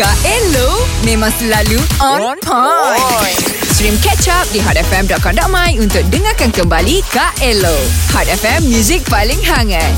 Kak 0.00 0.16
Elo 0.24 0.80
memang 1.04 1.28
selalu 1.36 1.76
on 2.00 2.40
point. 2.40 3.36
Stream 3.76 3.92
catch 4.00 4.32
up 4.32 4.48
di 4.48 4.56
hotfm.com.my 4.56 5.76
untuk 5.76 6.00
dengarkan 6.08 6.48
kembali 6.56 7.04
Kak 7.12 7.36
Elo. 7.44 7.76
Hot 8.16 8.24
FM, 8.24 8.64
music 8.72 9.04
paling 9.12 9.36
hangat. 9.44 9.92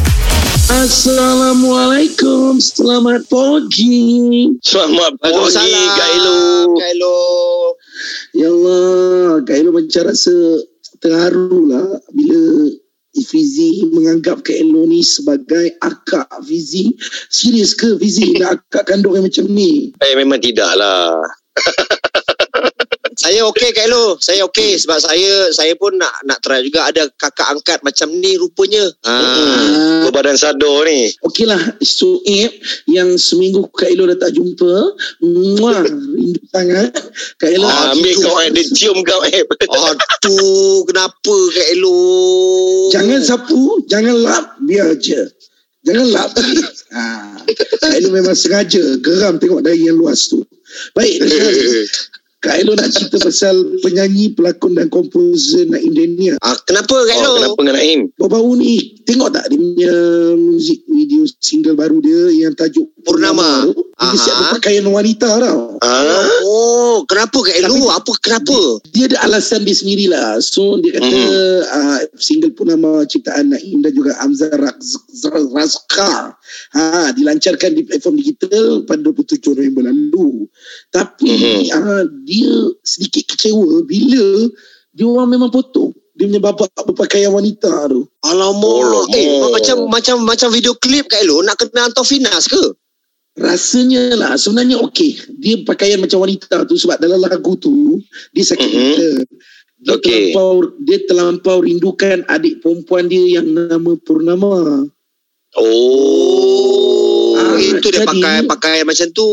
Assalamualaikum. 0.75 2.59
Selamat 2.59 3.31
pagi. 3.31 4.51
Selamat 4.67 5.23
pagi 5.23 5.39
Waalaikumsalam, 5.39 5.95
Kak 5.95 6.09
Elo. 6.19 6.39
Kak 6.75 6.89
Elo. 6.99 7.19
Ya 8.35 8.49
Allah, 8.51 9.39
Kak 9.47 9.55
Elo 9.55 9.71
macam 9.71 10.03
rasa 10.11 10.35
terharu 10.99 11.71
lah 11.71 12.03
Fizi 13.33 13.89
menganggap 13.89 14.45
Kak 14.45 14.53
Elo 14.61 14.85
ni 14.85 15.01
sebagai 15.01 15.81
akak 15.81 16.29
Fizi. 16.45 16.93
Serius 17.33 17.73
ke 17.73 17.97
Fizi 17.97 18.37
nak 18.37 18.69
akak 18.69 18.93
kandung 18.93 19.17
yang 19.17 19.25
macam 19.25 19.49
ni? 19.49 19.97
Eh 19.97 20.13
memang 20.13 20.37
tidak 20.37 20.69
lah. 20.77 21.17
Saya 23.23 23.47
okey 23.55 23.71
Kak 23.71 23.87
Elo. 23.87 24.19
Saya 24.19 24.43
okey 24.51 24.83
sebab 24.83 24.99
saya 24.99 25.55
saya 25.55 25.79
pun 25.79 25.95
nak 25.95 26.11
nak 26.27 26.43
try 26.43 26.59
juga 26.59 26.91
ada 26.91 27.07
kakak 27.07 27.55
angkat 27.55 27.79
macam 27.87 28.11
ni 28.19 28.35
rupanya. 28.35 28.83
Ha. 29.07 29.15
Ah, 29.15 30.03
Berbadan 30.11 30.35
sadar 30.35 30.83
ni. 30.91 31.07
Okey 31.23 31.47
lah, 31.47 31.63
Suib 31.79 32.51
yang 32.91 33.15
seminggu 33.15 33.71
Kak 33.71 33.95
Elo 33.95 34.11
dah 34.11 34.19
tak 34.19 34.35
jumpa. 34.35 34.99
Muah, 35.23 35.87
rindu 35.87 36.43
sangat. 36.51 36.91
Kak 37.39 37.51
Elo. 37.55 37.71
Ah, 37.71 37.95
ambil 37.95 38.15
kau 38.19 38.37
eh. 38.43 38.51
Dia 38.51 38.65
cium 38.75 38.99
kau 39.07 39.23
eh. 39.23 39.47
Aduh, 39.47 40.83
kenapa 40.91 41.37
Kak 41.55 41.69
Elo? 41.79 41.99
Jangan 42.91 43.23
sapu, 43.23 43.87
jangan 43.87 44.19
lap, 44.19 44.59
biar 44.67 44.99
je. 44.99 45.31
Jangan 45.87 46.07
lap. 46.11 46.31
ha. 46.99 47.39
Kak 47.79 47.93
Elo 48.03 48.11
memang 48.11 48.35
sengaja 48.35 48.83
geram 48.99 49.39
tengok 49.39 49.63
dari 49.63 49.87
yang 49.87 49.95
luas 49.95 50.27
tu. 50.27 50.43
Baik, 50.97 51.21
Kak 52.43 52.59
Elo 52.59 52.75
nak 52.75 52.91
cerita 52.91 53.23
pasal 53.23 53.79
penyanyi, 53.87 54.35
pelakon 54.35 54.75
dan 54.75 54.91
komposer 54.91 55.63
Naim 55.71 55.95
Daniel. 55.95 56.35
Ah, 56.43 56.59
kenapa 56.67 56.91
Kak 56.91 57.15
Elo? 57.15 57.31
Oh, 57.31 57.35
kenapa 57.39 57.59
dengan 57.63 57.77
Naim? 57.79 58.01
Baru-baru 58.19 58.53
ni, 58.59 58.73
tengok 59.07 59.31
tak 59.31 59.47
dia 59.47 59.59
punya 59.63 59.95
muzik 60.35 60.83
video 60.91 61.23
single 61.39 61.79
baru 61.79 62.03
dia 62.03 62.35
yang 62.35 62.55
tajuk 62.59 62.91
Purnama. 63.07 63.71
tu? 63.71 63.92
Dia 64.03 64.11
Aha. 64.11 64.19
siap 64.19 64.37
berpakaian 64.43 64.83
wanita 64.85 65.29
tau. 65.39 65.79
Ah, 65.79 66.27
Oh, 66.43 67.07
kenapa 67.07 67.39
Elo? 67.55 67.71
Tapi- 67.71 67.95
Apa 67.95 68.13
kenapa? 68.19 68.59
dia 68.91 69.07
ada 69.07 69.17
alasan 69.25 69.63
dia 69.63 69.73
sendirilah. 69.73 70.43
So 70.43 70.83
dia 70.83 70.99
kata 70.99 71.07
Mhm. 71.07 71.31
uh, 71.71 72.01
single 72.19 72.51
Purnama 72.53 73.07
ciptaan 73.07 73.55
Naim 73.55 73.79
dan 73.81 73.95
juga 73.95 74.19
Raz- 74.53 75.07
Razka 75.55 76.35
ha, 76.75 76.83
dilancarkan 77.15 77.71
di 77.73 77.87
platform 77.87 78.19
digital 78.19 78.83
pada 78.85 79.01
27 79.01 79.55
November 79.55 79.87
lalu. 79.87 80.51
Tapi 80.91 81.31
Mhm. 81.31 81.63
uh, 81.73 82.03
dia 82.27 82.53
sedikit 82.83 83.33
kecewa 83.33 83.87
bila 83.87 84.51
dia 84.93 85.07
orang 85.07 85.31
memang 85.31 85.49
potong 85.49 85.95
dia 86.13 86.29
punya 86.29 86.45
babak 86.45 86.69
berpakaian 86.77 87.33
wanita 87.33 87.89
tu. 87.89 88.05
Alamak. 88.21 88.85
Alamak. 88.85 89.17
Eh, 89.17 89.49
macam 89.49 89.77
macam 89.89 90.17
macam 90.21 90.49
video 90.53 90.77
klip 90.77 91.09
Kak 91.09 91.25
Elo 91.25 91.41
nak 91.41 91.57
kena 91.57 91.89
hantar 91.89 92.05
Finas 92.05 92.45
ke? 92.45 92.61
Rasanya 93.33 94.13
lah 94.13 94.33
sebenarnya 94.37 94.77
okey. 94.85 95.17
Dia 95.41 95.65
pakaian 95.65 95.97
macam 95.97 96.21
wanita 96.21 96.69
tu 96.69 96.77
sebab 96.77 97.01
dalam 97.01 97.17
lagu 97.17 97.57
tu 97.57 97.97
dia 98.31 98.45
sakit 98.45 98.69
Mhm. 98.69 98.77
mm-hmm. 98.77 99.19
Dia 99.83 99.99
Okey. 99.99 100.31
terlampau 100.31 100.53
dia 100.79 100.99
terlampau 101.03 101.57
rindukan 101.59 102.23
adik 102.29 102.63
perempuan 102.63 103.11
dia 103.11 103.41
yang 103.41 103.51
nama 103.51 103.93
Purnama. 103.99 104.87
Oh. 105.53 107.35
Ah, 107.35 107.59
itu 107.59 107.83
dia 107.91 108.05
jadi- 108.05 108.09
pakai 108.09 108.37
pakai 108.47 108.77
macam 108.87 109.09
tu. 109.11 109.29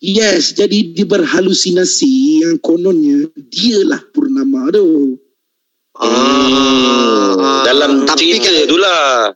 Yes, 0.00 0.52
jadi 0.52 0.90
dia 0.90 1.06
berhalusinasi 1.06 2.12
yang 2.42 2.56
kononnya 2.58 3.30
dialah 3.46 4.02
Purnama 4.10 4.74
tu. 4.74 5.16
Hmm, 5.96 7.40
Ah, 7.40 7.64
dalam 7.64 8.04
tapi 8.04 8.36
cerita 8.36 8.66
tu 8.66 8.76
lah. 8.76 9.32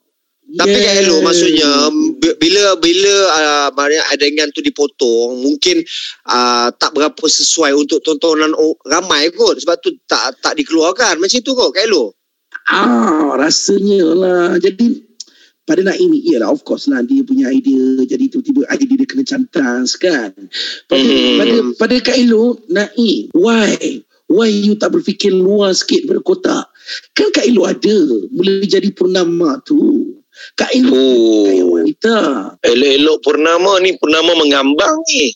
Tapi 0.50 0.74
Yes. 0.74 0.82
Kak 0.82 0.94
Elo 1.00 1.16
maksudnya 1.22 1.70
bila 2.20 2.76
bila 2.76 3.14
uh, 3.72 4.12
adegan 4.12 4.52
tu 4.52 4.60
dipotong 4.60 5.40
mungkin 5.40 5.80
uh, 6.28 6.68
tak 6.76 6.92
berapa 6.92 7.24
sesuai 7.24 7.72
untuk 7.72 8.04
tontonan 8.04 8.52
ramai 8.84 9.32
kot 9.32 9.56
sebab 9.58 9.80
tu 9.80 9.96
tak 10.04 10.36
tak 10.44 10.54
dikeluarkan 10.60 11.16
macam 11.16 11.40
tu 11.40 11.52
kot 11.56 11.72
Kak 11.72 11.88
Elo. 11.88 12.12
Ah, 12.70 13.34
rasanya 13.34 14.04
lah. 14.14 14.48
Jadi 14.60 15.10
pada 15.66 15.86
Naim 15.86 16.10
ialah 16.14 16.50
of 16.50 16.66
course 16.66 16.90
lah 16.90 17.02
dia 17.06 17.22
punya 17.22 17.46
idea 17.50 18.02
jadi 18.02 18.26
tiba-tiba 18.26 18.66
idea 18.74 18.94
dia 19.00 19.06
kena 19.06 19.24
cantas 19.26 19.94
kan. 19.98 20.34
Pada 20.86 21.02
Mhm. 21.02 21.38
pada 21.38 21.54
pada 21.78 21.94
Kak 22.10 22.16
Elo 22.18 22.58
Naim 22.70 23.30
why 23.34 24.02
why 24.30 24.50
you 24.50 24.78
tak 24.78 24.94
berfikir 24.94 25.34
luas 25.34 25.82
sikit 25.82 26.06
berkotak 26.06 26.70
kan 27.14 27.28
Kak 27.30 27.46
Elo 27.46 27.66
ada 27.66 27.96
boleh 28.30 28.66
jadi 28.66 28.90
purnama 28.94 29.62
tu. 29.62 29.89
Kak 30.54 30.70
Elo 30.72 30.94
Oh. 30.94 31.76
wanita. 31.76 32.16
Elok-elok 32.60 33.18
purnama 33.20 33.80
ni 33.80 33.96
purnama 33.96 34.32
mengambang 34.34 34.96
ni. 35.06 35.32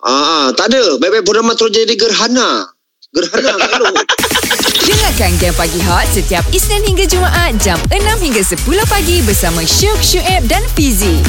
Ah, 0.00 0.54
tak 0.54 0.70
ada. 0.70 0.96
Baik-baik 0.96 1.24
purnama 1.24 1.52
terus 1.52 1.72
jadi 1.72 1.94
gerhana. 1.94 2.70
Gerhana 3.10 3.54
Kak. 3.66 4.06
Dengarkan 4.80 5.32
Game 5.38 5.54
Pagi 5.54 5.80
Hot 5.82 6.06
setiap 6.10 6.42
Isnin 6.50 6.82
hingga 6.82 7.04
Jumaat 7.04 7.58
jam 7.58 7.78
6 7.88 7.98
hingga 8.18 8.42
10 8.42 8.58
pagi 8.86 9.22
bersama 9.22 9.62
Syuk, 9.62 9.98
Syuib 9.98 10.46
dan 10.46 10.62
Fizi. 10.74 11.20